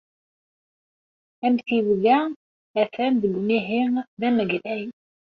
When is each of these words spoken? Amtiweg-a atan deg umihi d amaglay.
Amtiweg-a 1.45 2.17
atan 2.81 3.13
deg 3.21 3.33
umihi 3.39 3.81
d 4.19 4.21
amaglay. 4.27 4.83